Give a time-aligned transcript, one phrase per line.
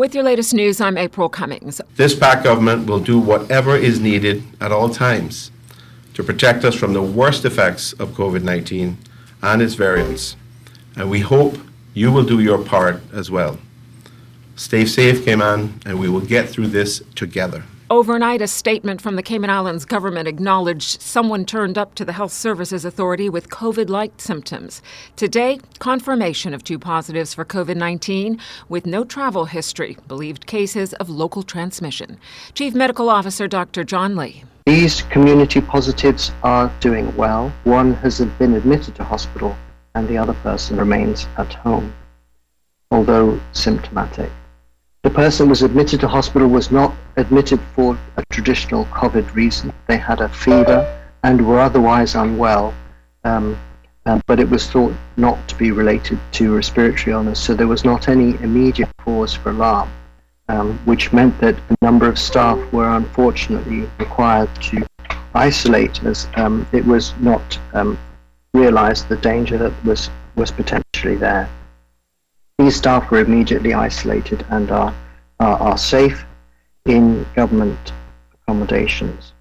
[0.00, 1.78] With your latest news, I'm April Cummings.
[1.96, 5.50] This PACT government will do whatever is needed at all times
[6.14, 8.96] to protect us from the worst effects of COVID 19
[9.42, 10.36] and its variants.
[10.96, 11.58] And we hope
[11.92, 13.58] you will do your part as well.
[14.56, 17.62] Stay safe, Cayman, and we will get through this together.
[17.90, 22.32] Overnight, a statement from the Cayman Islands government acknowledged someone turned up to the Health
[22.32, 24.80] Services Authority with COVID like symptoms.
[25.16, 31.10] Today, confirmation of two positives for COVID 19 with no travel history, believed cases of
[31.10, 32.16] local transmission.
[32.54, 33.82] Chief Medical Officer Dr.
[33.82, 34.44] John Lee.
[34.66, 37.52] These community positives are doing well.
[37.64, 39.56] One has been admitted to hospital,
[39.96, 41.92] and the other person remains at home,
[42.92, 44.30] although symptomatic.
[45.02, 49.72] The person was admitted to hospital was not admitted for a traditional COVID reason.
[49.86, 50.80] They had a fever
[51.22, 52.74] and were otherwise unwell,
[53.24, 53.58] um,
[54.06, 57.84] uh, but it was thought not to be related to respiratory illness, so there was
[57.84, 59.90] not any immediate cause for alarm,
[60.48, 64.84] um, which meant that a number of staff were unfortunately required to
[65.34, 67.98] isolate as um, it was not um,
[68.54, 71.48] realized the danger that was, was potentially there.
[72.58, 74.94] These staff were immediately isolated and are,
[75.38, 76.24] are, are safe
[76.86, 77.92] in government
[78.34, 79.32] accommodations.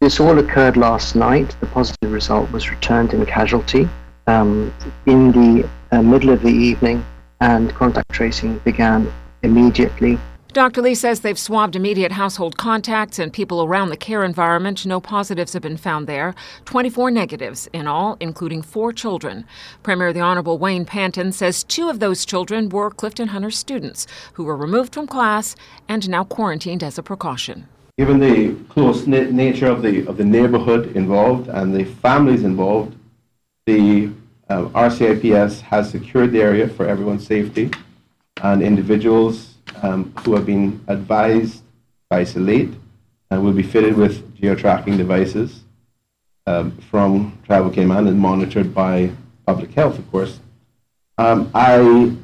[0.00, 1.56] This all occurred last night.
[1.60, 3.88] The positive result was returned in casualty
[4.26, 4.72] um,
[5.06, 7.04] in the uh, middle of the evening,
[7.40, 10.18] and contact tracing began immediately
[10.58, 10.82] Dr.
[10.82, 14.84] Lee says they've swabbed immediate household contacts and people around the care environment.
[14.84, 16.34] No positives have been found there.
[16.64, 19.44] 24 negatives in all, including four children.
[19.84, 24.42] Premier the Honorable Wayne Panton says two of those children were Clifton Hunter students who
[24.42, 25.54] were removed from class
[25.88, 27.68] and now quarantined as a precaution.
[27.96, 32.96] Given the close knit nature of the of the neighbourhood involved and the families involved,
[33.66, 34.10] the
[34.48, 37.70] uh, RCIPS has secured the area for everyone's safety,
[38.42, 41.62] and individuals um, who have been advised
[42.10, 42.70] to isolate
[43.30, 45.64] and will be fitted with geo-tracking devices
[46.46, 49.10] um, from Travel Cayman and monitored by
[49.46, 50.40] public health, of course.
[51.18, 52.16] Um, I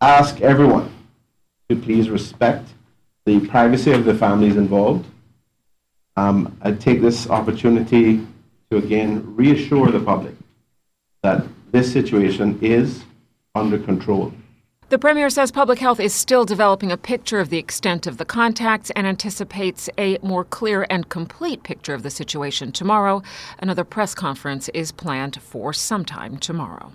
[0.00, 0.92] ask everyone
[1.68, 2.68] to please respect
[3.24, 5.06] the privacy of the families involved.
[6.16, 8.26] Um, I take this opportunity
[8.70, 10.34] to again reassure the public
[11.22, 13.04] that this situation is
[13.54, 14.32] under control.
[14.92, 18.26] The Premier says public health is still developing a picture of the extent of the
[18.26, 23.22] contacts and anticipates a more clear and complete picture of the situation tomorrow.
[23.58, 26.92] Another press conference is planned for sometime tomorrow.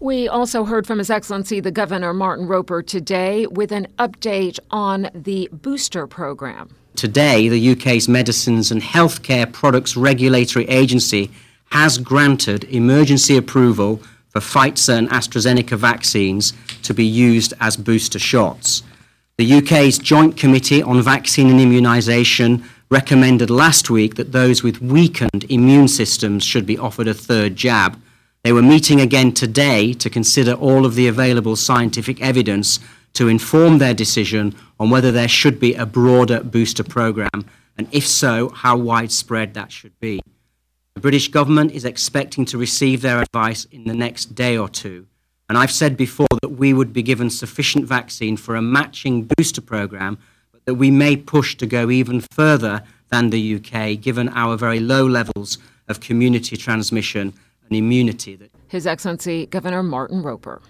[0.00, 5.10] We also heard from His Excellency the Governor Martin Roper today with an update on
[5.14, 6.74] the booster program.
[6.96, 11.30] Today, the UK's Medicines and Healthcare Products Regulatory Agency
[11.72, 14.00] has granted emergency approval
[14.40, 18.82] for Pfizer and AstraZeneca vaccines to be used as booster shots.
[19.36, 25.44] The UK's Joint Committee on Vaccine and Immunisation recommended last week that those with weakened
[25.48, 28.00] immune systems should be offered a third jab.
[28.42, 32.80] They were meeting again today to consider all of the available scientific evidence
[33.14, 37.44] to inform their decision on whether there should be a broader booster programme,
[37.76, 40.20] and if so, how widespread that should be.
[40.98, 45.06] The British government is expecting to receive their advice in the next day or two.
[45.48, 49.60] And I've said before that we would be given sufficient vaccine for a matching booster
[49.60, 50.18] programme,
[50.50, 54.80] but that we may push to go even further than the UK, given our very
[54.80, 57.32] low levels of community transmission
[57.64, 58.50] and immunity.
[58.66, 60.60] His Excellency Governor Martin Roper.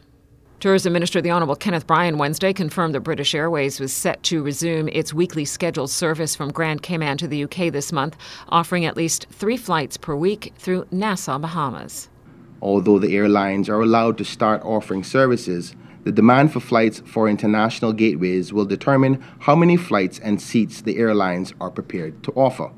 [0.60, 4.88] Tourism Minister the Honourable Kenneth Bryan Wednesday confirmed that British Airways was set to resume
[4.88, 8.16] its weekly scheduled service from Grand Cayman to the UK this month,
[8.48, 12.08] offering at least three flights per week through Nassau, Bahamas.
[12.60, 17.92] Although the airlines are allowed to start offering services, the demand for flights for international
[17.92, 22.72] gateways will determine how many flights and seats the airlines are prepared to offer.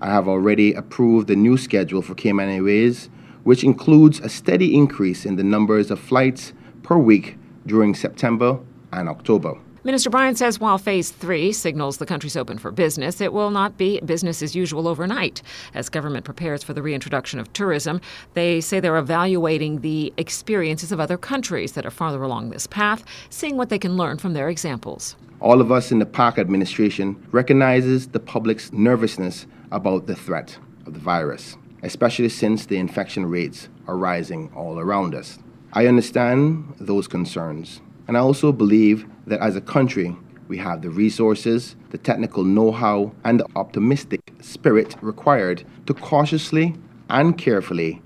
[0.00, 3.10] I have already approved the new schedule for Cayman Airways,
[3.44, 8.58] which includes a steady increase in the numbers of flights per week during September
[8.92, 9.54] and October.
[9.84, 13.76] Minister Bryan says while phase three signals the country's open for business, it will not
[13.76, 15.42] be business as usual overnight.
[15.74, 18.00] As government prepares for the reintroduction of tourism,
[18.34, 23.04] they say they're evaluating the experiences of other countries that are farther along this path,
[23.28, 25.16] seeing what they can learn from their examples.
[25.40, 30.56] All of us in the PACT administration recognizes the public's nervousness about the threat
[30.86, 35.40] of the virus, especially since the infection rates are rising all around us.
[35.74, 40.14] I understand those concerns, and I also believe that as a country,
[40.46, 46.74] we have the resources, the technical know how, and the optimistic spirit required to cautiously
[47.08, 48.02] and carefully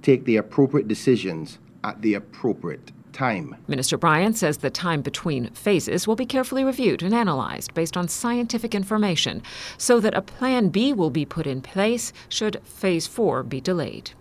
[0.00, 3.54] take the appropriate decisions at the appropriate time.
[3.68, 8.08] Minister Bryan says the time between phases will be carefully reviewed and analyzed based on
[8.08, 9.42] scientific information
[9.76, 14.12] so that a plan B will be put in place should phase 4 be delayed.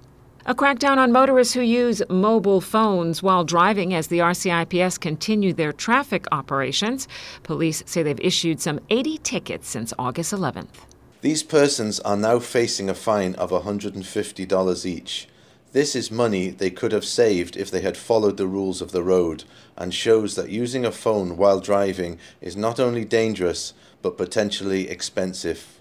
[0.45, 5.73] A crackdown on motorists who use mobile phones while driving as the RCIPS continue their
[5.73, 7.09] traffic operations.
[7.43, 10.87] Police say they've issued some 80 tickets since August 11th.
[11.21, 15.27] These persons are now facing a fine of $150 each.
[15.73, 19.03] This is money they could have saved if they had followed the rules of the
[19.03, 19.43] road
[19.77, 25.78] and shows that using a phone while driving is not only dangerous but potentially expensive.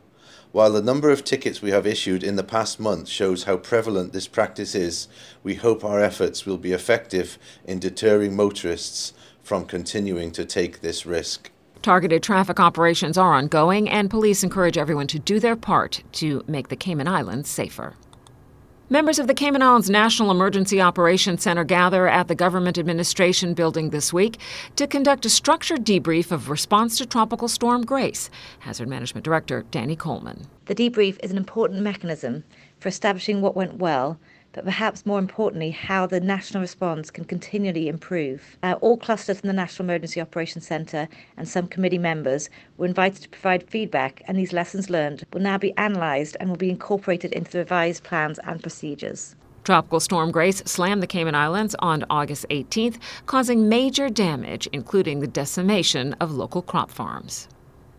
[0.50, 4.14] While the number of tickets we have issued in the past month shows how prevalent
[4.14, 5.06] this practice is,
[5.42, 9.12] we hope our efforts will be effective in deterring motorists
[9.42, 11.50] from continuing to take this risk.
[11.82, 16.68] Targeted traffic operations are ongoing, and police encourage everyone to do their part to make
[16.68, 17.94] the Cayman Islands safer.
[18.90, 23.90] Members of the Cayman Islands National Emergency Operations Center gather at the Government Administration Building
[23.90, 24.38] this week
[24.76, 28.30] to conduct a structured debrief of response to Tropical Storm Grace.
[28.60, 30.46] Hazard Management Director Danny Coleman.
[30.64, 32.44] The debrief is an important mechanism
[32.80, 34.18] for establishing what went well
[34.52, 38.56] but perhaps more importantly, how the national response can continually improve.
[38.62, 43.22] Uh, all clusters in the National Emergency Operations Centre and some committee members were invited
[43.22, 47.32] to provide feedback, and these lessons learned will now be analysed and will be incorporated
[47.32, 49.36] into the revised plans and procedures.
[49.64, 52.96] Tropical Storm Grace slammed the Cayman Islands on August 18th,
[53.26, 57.48] causing major damage, including the decimation of local crop farms.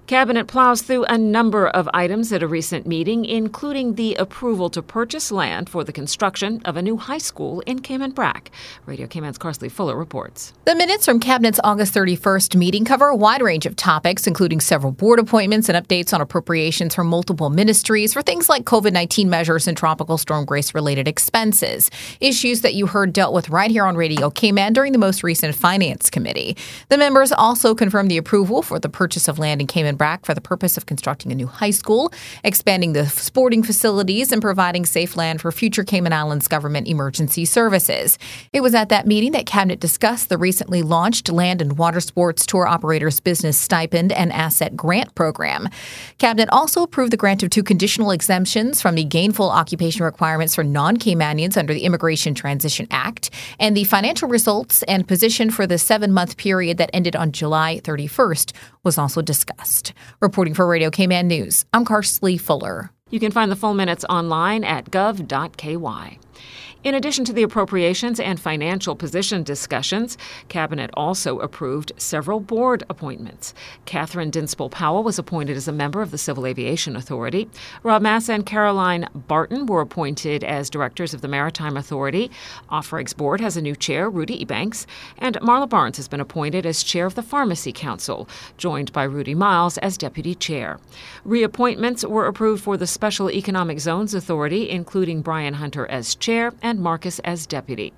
[0.10, 4.82] Cabinet plows through a number of items at a recent meeting, including the approval to
[4.82, 8.50] purchase land for the construction of a new high school in Cayman Brac.
[8.88, 10.52] Radio Cayman's Carsley Fuller reports.
[10.66, 14.92] The minutes from Cabinet's August 31st meeting cover a wide range of topics, including several
[14.92, 19.68] board appointments and updates on appropriations from multiple ministries for things like COVID 19 measures
[19.68, 21.92] and Tropical Storm Grace related expenses.
[22.20, 25.54] Issues that you heard dealt with right here on Radio Cayman during the most recent
[25.54, 26.58] Finance Committee.
[26.88, 30.42] The members also confirmed the approval for the purchase of land in Cayman For the
[30.42, 32.14] purpose of constructing a new high school,
[32.46, 38.18] expanding the sporting facilities, and providing safe land for future Cayman Islands government emergency services.
[38.54, 42.46] It was at that meeting that Cabinet discussed the recently launched Land and Water Sports
[42.46, 45.68] Tour Operators Business Stipend and Asset Grant Program.
[46.18, 50.64] Cabinet also approved the grant of two conditional exemptions from the gainful occupation requirements for
[50.64, 55.78] non Caymanians under the Immigration Transition Act, and the financial results and position for the
[55.78, 58.54] seven month period that ended on July 31st
[58.84, 59.89] was also discussed.
[60.22, 62.92] Reporting for Radio Cayman News, I'm Carsley Fuller.
[63.10, 66.20] You can find the full minutes online at gov.ky.
[66.82, 73.54] In addition to the appropriations and financial position discussions, Cabinet also approved several board appointments.
[73.84, 77.50] Catherine Dinspel Powell was appointed as a member of the Civil Aviation Authority.
[77.84, 82.32] Rob Massa and Caroline Barton were appointed as directors of the Maritime Authority.
[82.70, 84.86] OFREG's board has a new chair, Rudy Ebanks,
[85.18, 89.36] and Marla Barnes has been appointed as chair of the Pharmacy Council, joined by Rudy
[89.36, 90.80] Miles as deputy chair.
[91.28, 96.80] Reappointments were approved for the Special Economic Zones Authority, including Brian Hunter as chair and
[96.80, 97.92] Marcus as deputy.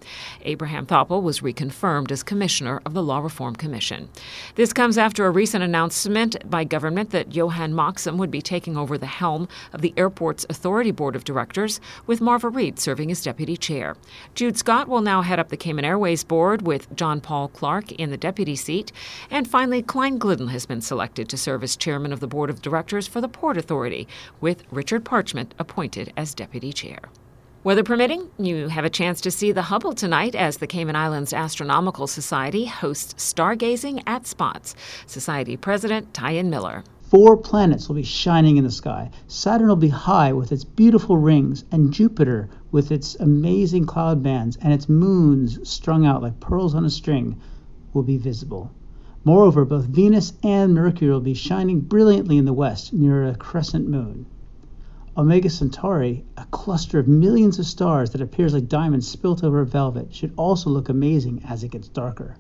[0.44, 4.07] Abraham Thoppel was reconfirmed as commissioner of the Law Reform Commission.
[4.56, 8.98] This comes after a recent announcement by government that Johann Moxam would be taking over
[8.98, 13.57] the helm of the airport's Authority Board of Directors, with Marva Reed serving as deputy
[13.57, 13.98] chair.
[14.34, 18.12] Jude Scott will now head up the Cayman Airways Board, with John Paul Clark in
[18.12, 18.94] the deputy seat.
[19.30, 22.62] And finally, Klein Glidden has been selected to serve as chairman of the Board of
[22.62, 24.08] Directors for the Port Authority,
[24.39, 27.00] with Richard Parchment appointed as deputy chair.
[27.63, 31.32] Weather permitting, you have a chance to see the Hubble tonight as the Cayman Islands
[31.32, 34.74] Astronomical Society hosts stargazing at Spotts.
[35.06, 36.84] Society President Tyan Miller.
[37.03, 39.12] Four planets will be shining in the sky.
[39.27, 44.58] Saturn will be high with its beautiful rings, and Jupiter with its amazing cloud bands
[44.60, 47.39] and its moons strung out like pearls on a string
[47.94, 48.72] will be visible.
[49.24, 53.88] Moreover, both Venus and Mercury will be shining brilliantly in the west near a crescent
[53.88, 54.25] moon.
[55.18, 60.15] Omega Centauri, a cluster of millions of stars that appears like diamonds spilt over velvet,
[60.15, 62.38] should also look amazing as it gets darker.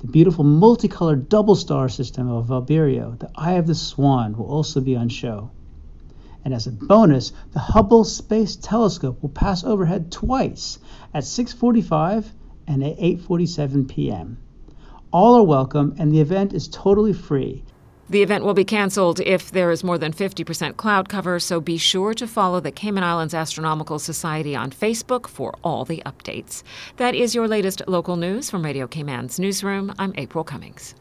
[0.00, 4.80] The beautiful multicolored double star system of Albireo, the Eye of the Swan, will also
[4.80, 5.50] be on show.
[6.44, 10.80] And as a bonus, the Hubble Space Telescope will pass overhead twice
[11.14, 12.32] at 6:45
[12.66, 14.38] and at 8:47 p.m.
[15.12, 17.62] All are welcome and the event is totally free.
[18.08, 21.76] The event will be canceled if there is more than 50% cloud cover, so be
[21.76, 26.62] sure to follow the Cayman Islands Astronomical Society on Facebook for all the updates.
[26.98, 29.92] That is your latest local news from Radio Cayman's newsroom.
[29.98, 30.94] I'm April Cummings.